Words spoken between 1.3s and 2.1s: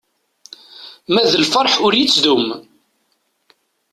d lferḥ ur